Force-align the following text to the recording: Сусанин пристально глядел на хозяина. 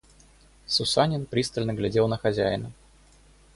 Сусанин 0.65 1.27
пристально 1.27 1.75
глядел 1.75 2.07
на 2.07 2.17
хозяина. 2.17 2.71